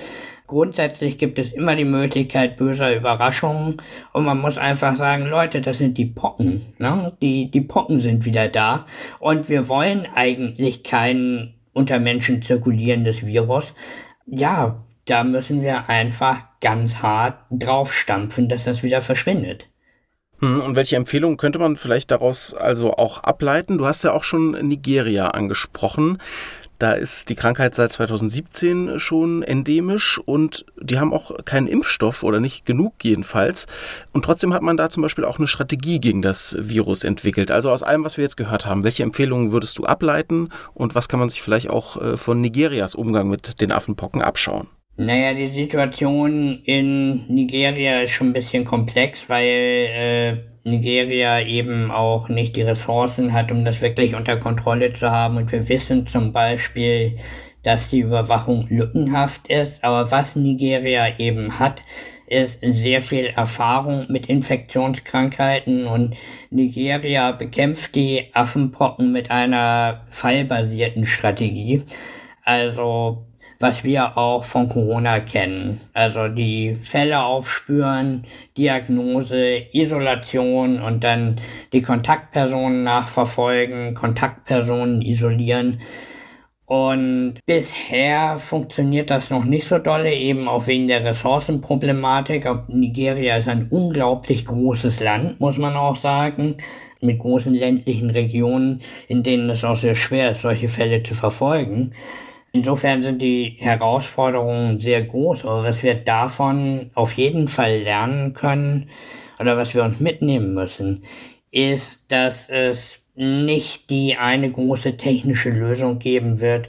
Grundsätzlich 0.46 1.18
gibt 1.18 1.40
es 1.40 1.50
immer 1.52 1.74
die 1.74 1.84
Möglichkeit 1.84 2.58
böser 2.58 2.94
Überraschungen 2.94 3.82
und 4.12 4.24
man 4.24 4.40
muss 4.40 4.56
einfach 4.56 4.94
sagen, 4.94 5.26
Leute, 5.26 5.60
das 5.60 5.78
sind 5.78 5.98
die 5.98 6.06
Pocken. 6.06 6.60
Ne? 6.78 7.12
Die, 7.20 7.50
die 7.50 7.62
Pocken 7.62 7.98
sind 7.98 8.24
wieder 8.24 8.46
da 8.46 8.86
und 9.18 9.48
wir 9.48 9.68
wollen 9.68 10.06
eigentlich 10.14 10.84
kein 10.84 11.54
unter 11.72 11.98
Menschen 11.98 12.40
zirkulierendes 12.40 13.26
Virus. 13.26 13.74
Ja, 14.26 14.84
da 15.06 15.24
müssen 15.24 15.62
wir 15.62 15.88
einfach 15.88 16.51
ganz 16.62 16.96
hart 16.96 17.36
draufstampfen, 17.50 18.48
dass 18.48 18.64
das 18.64 18.82
wieder 18.82 19.02
verschwindet. 19.02 19.68
Hm, 20.38 20.60
und 20.60 20.76
welche 20.76 20.96
Empfehlungen 20.96 21.36
könnte 21.36 21.58
man 21.58 21.76
vielleicht 21.76 22.10
daraus 22.10 22.54
also 22.54 22.94
auch 22.94 23.22
ableiten? 23.22 23.78
Du 23.78 23.86
hast 23.86 24.02
ja 24.02 24.12
auch 24.12 24.24
schon 24.24 24.52
Nigeria 24.66 25.28
angesprochen. 25.28 26.18
Da 26.78 26.94
ist 26.94 27.28
die 27.28 27.36
Krankheit 27.36 27.76
seit 27.76 27.92
2017 27.92 28.98
schon 28.98 29.44
endemisch 29.44 30.18
und 30.18 30.66
die 30.80 30.98
haben 30.98 31.12
auch 31.12 31.44
keinen 31.44 31.68
Impfstoff 31.68 32.24
oder 32.24 32.40
nicht 32.40 32.64
genug 32.64 32.94
jedenfalls. 33.04 33.66
Und 34.12 34.24
trotzdem 34.24 34.52
hat 34.52 34.62
man 34.62 34.76
da 34.76 34.90
zum 34.90 35.00
Beispiel 35.00 35.24
auch 35.24 35.38
eine 35.38 35.46
Strategie 35.46 36.00
gegen 36.00 36.22
das 36.22 36.56
Virus 36.58 37.04
entwickelt. 37.04 37.52
Also 37.52 37.70
aus 37.70 37.84
allem, 37.84 38.02
was 38.02 38.16
wir 38.16 38.24
jetzt 38.24 38.36
gehört 38.36 38.66
haben, 38.66 38.82
welche 38.82 39.04
Empfehlungen 39.04 39.52
würdest 39.52 39.78
du 39.78 39.84
ableiten 39.84 40.48
und 40.74 40.96
was 40.96 41.08
kann 41.08 41.20
man 41.20 41.28
sich 41.28 41.40
vielleicht 41.40 41.70
auch 41.70 42.02
äh, 42.02 42.16
von 42.16 42.40
Nigerias 42.40 42.96
Umgang 42.96 43.28
mit 43.28 43.60
den 43.60 43.70
Affenpocken 43.70 44.20
abschauen? 44.20 44.66
Naja, 44.96 45.32
die 45.32 45.48
Situation 45.48 46.60
in 46.64 47.26
Nigeria 47.26 48.02
ist 48.02 48.10
schon 48.10 48.28
ein 48.28 48.32
bisschen 48.34 48.64
komplex, 48.66 49.28
weil 49.30 49.46
äh, 49.46 50.36
Nigeria 50.64 51.40
eben 51.40 51.90
auch 51.90 52.28
nicht 52.28 52.56
die 52.56 52.62
Ressourcen 52.62 53.32
hat, 53.32 53.50
um 53.50 53.64
das 53.64 53.80
wirklich 53.80 54.14
unter 54.14 54.36
Kontrolle 54.36 54.92
zu 54.92 55.10
haben. 55.10 55.38
Und 55.38 55.50
wir 55.50 55.68
wissen 55.68 56.06
zum 56.06 56.32
Beispiel, 56.32 57.16
dass 57.62 57.88
die 57.88 58.00
Überwachung 58.00 58.66
lückenhaft 58.68 59.48
ist. 59.48 59.82
Aber 59.82 60.10
was 60.10 60.36
Nigeria 60.36 61.18
eben 61.18 61.58
hat, 61.58 61.80
ist 62.26 62.58
sehr 62.60 63.00
viel 63.00 63.26
Erfahrung 63.26 64.06
mit 64.08 64.26
Infektionskrankheiten 64.26 65.86
und 65.86 66.14
Nigeria 66.50 67.32
bekämpft 67.32 67.94
die 67.94 68.26
Affenpocken 68.34 69.10
mit 69.12 69.30
einer 69.30 70.04
fallbasierten 70.10 71.06
Strategie. 71.06 71.82
Also 72.44 73.26
was 73.62 73.84
wir 73.84 74.18
auch 74.18 74.44
von 74.44 74.68
Corona 74.68 75.20
kennen. 75.20 75.80
Also 75.94 76.26
die 76.26 76.74
Fälle 76.74 77.22
aufspüren, 77.22 78.24
Diagnose, 78.58 79.62
Isolation 79.72 80.82
und 80.82 81.04
dann 81.04 81.36
die 81.72 81.80
Kontaktpersonen 81.80 82.82
nachverfolgen, 82.82 83.94
Kontaktpersonen 83.94 85.00
isolieren. 85.00 85.78
Und 86.66 87.34
bisher 87.46 88.38
funktioniert 88.38 89.10
das 89.10 89.30
noch 89.30 89.44
nicht 89.44 89.68
so 89.68 89.78
dolle, 89.78 90.12
eben 90.12 90.48
auch 90.48 90.66
wegen 90.66 90.88
der 90.88 91.04
Ressourcenproblematik. 91.04 92.48
Nigeria 92.68 93.36
ist 93.36 93.48
ein 93.48 93.68
unglaublich 93.70 94.44
großes 94.44 95.00
Land, 95.00 95.38
muss 95.38 95.58
man 95.58 95.76
auch 95.76 95.96
sagen, 95.96 96.56
mit 97.00 97.18
großen 97.18 97.52
ländlichen 97.52 98.10
Regionen, 98.10 98.80
in 99.06 99.22
denen 99.22 99.50
es 99.50 99.64
auch 99.64 99.76
sehr 99.76 99.96
schwer 99.96 100.30
ist, 100.30 100.42
solche 100.42 100.68
Fälle 100.68 101.02
zu 101.02 101.14
verfolgen. 101.14 101.92
Insofern 102.52 103.02
sind 103.02 103.22
die 103.22 103.56
Herausforderungen 103.58 104.78
sehr 104.78 105.02
groß, 105.02 105.44
aber 105.46 105.64
was 105.64 105.82
wir 105.82 105.94
davon 105.94 106.90
auf 106.94 107.14
jeden 107.14 107.48
Fall 107.48 107.78
lernen 107.78 108.34
können 108.34 108.90
oder 109.40 109.56
was 109.56 109.74
wir 109.74 109.82
uns 109.82 110.00
mitnehmen 110.00 110.52
müssen, 110.52 111.04
ist, 111.50 112.04
dass 112.08 112.50
es 112.50 113.00
nicht 113.14 113.88
die 113.88 114.16
eine 114.16 114.50
große 114.50 114.98
technische 114.98 115.50
Lösung 115.50 115.98
geben 115.98 116.40
wird, 116.40 116.68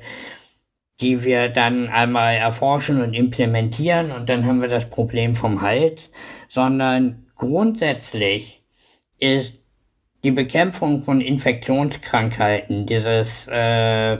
die 1.01 1.25
wir 1.25 1.49
dann 1.49 1.89
einmal 1.89 2.36
erforschen 2.36 3.01
und 3.01 3.13
implementieren 3.13 4.12
und 4.12 4.29
dann 4.29 4.45
haben 4.45 4.62
wir 4.62 4.69
das 4.69 4.89
Problem 4.89 5.36
vom 5.36 5.62
Hals, 5.62 6.12
sondern 6.47 7.27
grundsätzlich 7.36 8.63
ist 9.19 9.53
die 10.23 10.31
Bekämpfung 10.31 11.03
von 11.03 11.19
Infektionskrankheiten, 11.19 12.86
dieses 12.86 13.47
äh, 13.47 14.19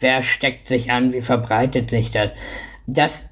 Wer 0.00 0.22
steckt 0.22 0.68
sich 0.68 0.90
an? 0.90 1.12
Wie 1.12 1.20
verbreitet 1.20 1.90
sich 1.90 2.10
das? 2.10 2.32
Das 2.86 3.24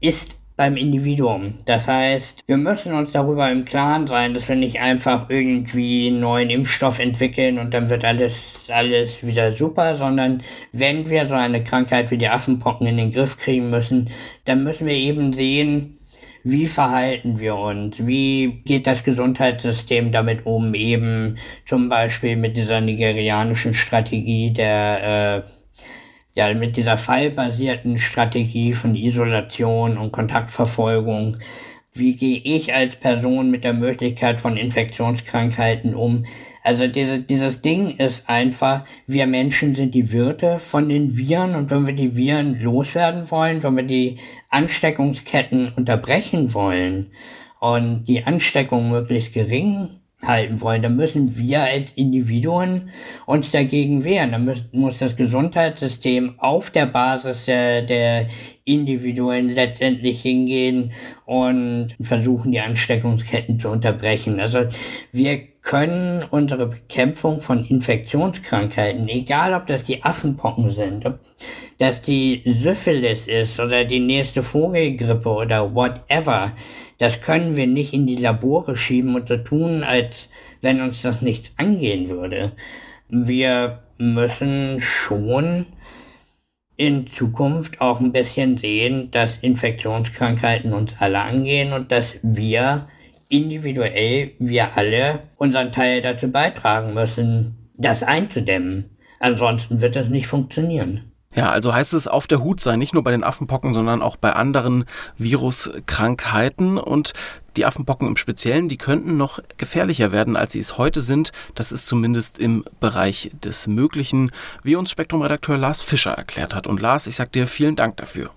ist 0.00 0.36
beim 0.56 0.76
Individuum. 0.76 1.54
Das 1.66 1.86
heißt, 1.86 2.42
wir 2.46 2.56
müssen 2.56 2.94
uns 2.94 3.12
darüber 3.12 3.50
im 3.50 3.66
Klaren 3.66 4.06
sein, 4.06 4.32
dass 4.32 4.48
wir 4.48 4.56
nicht 4.56 4.80
einfach 4.80 5.28
irgendwie 5.28 6.08
einen 6.08 6.20
neuen 6.20 6.48
Impfstoff 6.48 6.98
entwickeln 6.98 7.58
und 7.58 7.74
dann 7.74 7.90
wird 7.90 8.04
alles, 8.04 8.62
alles 8.68 9.24
wieder 9.26 9.52
super, 9.52 9.94
sondern 9.94 10.42
wenn 10.72 11.10
wir 11.10 11.26
so 11.26 11.34
eine 11.34 11.62
Krankheit 11.62 12.10
wie 12.10 12.18
die 12.18 12.28
Affenpocken 12.28 12.86
in 12.86 12.96
den 12.96 13.12
Griff 13.12 13.36
kriegen 13.38 13.68
müssen, 13.68 14.08
dann 14.46 14.64
müssen 14.64 14.86
wir 14.86 14.94
eben 14.94 15.34
sehen, 15.34 15.98
wie 16.42 16.68
verhalten 16.68 17.40
wir 17.40 17.56
uns? 17.56 18.06
Wie 18.06 18.62
geht 18.64 18.86
das 18.86 19.02
Gesundheitssystem 19.02 20.12
damit 20.12 20.46
um? 20.46 20.74
Eben 20.74 21.38
zum 21.66 21.88
Beispiel 21.88 22.36
mit 22.36 22.56
dieser 22.56 22.80
nigerianischen 22.80 23.74
Strategie 23.74 24.52
der 24.52 25.44
äh, 25.44 25.50
ja 26.36 26.52
mit 26.54 26.76
dieser 26.76 26.96
fallbasierten 26.96 27.98
Strategie 27.98 28.74
von 28.74 28.94
Isolation 28.94 29.98
und 29.98 30.12
Kontaktverfolgung, 30.12 31.36
wie 31.92 32.14
gehe 32.14 32.38
ich 32.44 32.74
als 32.74 32.96
Person 32.96 33.50
mit 33.50 33.64
der 33.64 33.72
Möglichkeit 33.72 34.38
von 34.38 34.58
Infektionskrankheiten 34.58 35.94
um? 35.94 36.26
Also 36.62 36.88
diese, 36.88 37.20
dieses 37.20 37.62
Ding 37.62 37.96
ist 37.96 38.28
einfach, 38.28 38.84
wir 39.06 39.26
Menschen 39.26 39.74
sind 39.74 39.94
die 39.94 40.12
Wirte 40.12 40.58
von 40.58 40.90
den 40.90 41.16
Viren 41.16 41.54
und 41.54 41.70
wenn 41.70 41.86
wir 41.86 41.94
die 41.94 42.16
Viren 42.16 42.60
loswerden 42.60 43.30
wollen, 43.30 43.62
wenn 43.62 43.76
wir 43.76 43.84
die 43.84 44.18
Ansteckungsketten 44.50 45.72
unterbrechen 45.74 46.52
wollen 46.52 47.12
und 47.60 48.04
die 48.04 48.24
Ansteckung 48.24 48.90
möglichst 48.90 49.32
gering 49.32 50.00
halten 50.26 50.60
wollen, 50.60 50.82
dann 50.82 50.96
müssen 50.96 51.36
wir 51.38 51.62
als 51.62 51.92
Individuen 51.92 52.90
uns 53.26 53.50
dagegen 53.50 54.04
wehren. 54.04 54.32
Dann 54.32 54.44
muss, 54.44 54.62
muss 54.72 54.98
das 54.98 55.16
Gesundheitssystem 55.16 56.34
auf 56.38 56.70
der 56.70 56.86
Basis 56.86 57.46
der, 57.46 57.82
der 57.82 58.26
Individuen 58.64 59.48
letztendlich 59.48 60.20
hingehen 60.22 60.92
und 61.24 61.94
versuchen, 62.00 62.52
die 62.52 62.60
Ansteckungsketten 62.60 63.60
zu 63.60 63.70
unterbrechen. 63.70 64.40
Also 64.40 64.60
wir 65.12 65.40
können 65.62 66.24
unsere 66.30 66.66
Bekämpfung 66.66 67.40
von 67.40 67.64
Infektionskrankheiten, 67.64 69.08
egal 69.08 69.54
ob 69.54 69.66
das 69.66 69.84
die 69.84 70.02
Affenpocken 70.04 70.70
sind, 70.70 71.06
ob 71.06 71.18
das 71.78 72.02
die 72.02 72.42
Syphilis 72.44 73.26
ist 73.26 73.60
oder 73.60 73.84
die 73.84 74.00
nächste 74.00 74.42
Vogelgrippe 74.42 75.28
oder 75.28 75.74
whatever, 75.74 76.52
das 76.98 77.20
können 77.20 77.56
wir 77.56 77.66
nicht 77.66 77.92
in 77.92 78.06
die 78.06 78.16
Labore 78.16 78.76
schieben 78.76 79.14
und 79.14 79.28
so 79.28 79.36
tun, 79.36 79.82
als 79.82 80.28
wenn 80.62 80.80
uns 80.80 81.02
das 81.02 81.22
nichts 81.22 81.54
angehen 81.58 82.08
würde. 82.08 82.52
Wir 83.08 83.82
müssen 83.98 84.80
schon 84.80 85.66
in 86.76 87.06
Zukunft 87.06 87.80
auch 87.80 88.00
ein 88.00 88.12
bisschen 88.12 88.58
sehen, 88.58 89.10
dass 89.10 89.38
Infektionskrankheiten 89.38 90.72
uns 90.72 90.94
alle 90.98 91.20
angehen 91.20 91.72
und 91.72 91.90
dass 91.90 92.18
wir 92.22 92.88
individuell, 93.28 94.32
wir 94.38 94.76
alle, 94.76 95.30
unseren 95.36 95.72
Teil 95.72 96.00
dazu 96.00 96.30
beitragen 96.30 96.94
müssen, 96.94 97.70
das 97.76 98.02
einzudämmen. 98.02 98.96
Ansonsten 99.20 99.80
wird 99.80 99.96
das 99.96 100.08
nicht 100.08 100.26
funktionieren. 100.26 101.12
Ja, 101.36 101.50
also 101.50 101.74
heißt 101.74 101.92
es 101.92 102.08
auf 102.08 102.26
der 102.26 102.42
Hut 102.42 102.60
sein, 102.60 102.78
nicht 102.78 102.94
nur 102.94 103.04
bei 103.04 103.10
den 103.10 103.22
Affenpocken, 103.22 103.74
sondern 103.74 104.00
auch 104.00 104.16
bei 104.16 104.32
anderen 104.32 104.86
Viruskrankheiten. 105.18 106.78
Und 106.78 107.12
die 107.56 107.66
Affenpocken 107.66 108.08
im 108.08 108.16
Speziellen, 108.16 108.70
die 108.70 108.78
könnten 108.78 109.18
noch 109.18 109.40
gefährlicher 109.58 110.12
werden, 110.12 110.34
als 110.34 110.52
sie 110.52 110.60
es 110.60 110.78
heute 110.78 111.02
sind. 111.02 111.32
Das 111.54 111.72
ist 111.72 111.86
zumindest 111.86 112.38
im 112.38 112.64
Bereich 112.80 113.30
des 113.44 113.66
Möglichen, 113.66 114.32
wie 114.62 114.76
uns 114.76 114.90
Spektrum-Redakteur 114.90 115.58
Lars 115.58 115.82
Fischer 115.82 116.12
erklärt 116.12 116.54
hat. 116.54 116.66
Und 116.66 116.80
Lars, 116.80 117.06
ich 117.06 117.16
sag 117.16 117.32
dir 117.32 117.46
vielen 117.46 117.76
Dank 117.76 117.98
dafür. 117.98 118.30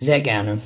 Sehr 0.00 0.20
gerne. 0.20 0.60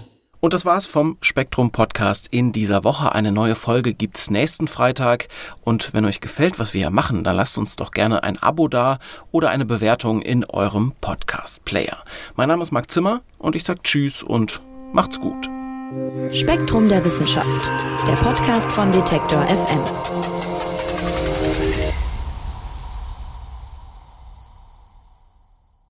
Und 0.44 0.52
das 0.52 0.66
war's 0.66 0.84
vom 0.84 1.16
Spektrum 1.22 1.70
Podcast 1.70 2.28
in 2.30 2.52
dieser 2.52 2.84
Woche. 2.84 3.14
Eine 3.14 3.32
neue 3.32 3.54
Folge 3.54 3.94
gibt's 3.94 4.28
nächsten 4.28 4.68
Freitag. 4.68 5.28
Und 5.62 5.94
wenn 5.94 6.04
euch 6.04 6.20
gefällt, 6.20 6.58
was 6.58 6.74
wir 6.74 6.80
hier 6.82 6.90
machen, 6.90 7.24
dann 7.24 7.34
lasst 7.34 7.56
uns 7.56 7.76
doch 7.76 7.92
gerne 7.92 8.24
ein 8.24 8.36
Abo 8.36 8.68
da 8.68 8.98
oder 9.32 9.48
eine 9.48 9.64
Bewertung 9.64 10.20
in 10.20 10.44
eurem 10.44 10.92
Podcast 11.00 11.64
Player. 11.64 11.96
Mein 12.36 12.48
Name 12.48 12.62
ist 12.62 12.72
Marc 12.72 12.90
Zimmer 12.90 13.22
und 13.38 13.56
ich 13.56 13.64
sag 13.64 13.82
Tschüss 13.84 14.22
und 14.22 14.60
macht's 14.92 15.18
gut. 15.18 15.48
Spektrum 16.30 16.90
der 16.90 17.02
Wissenschaft, 17.06 17.72
der 18.06 18.16
Podcast 18.16 18.70
von 18.70 18.92
Detektor 18.92 19.46
FM. 19.46 20.33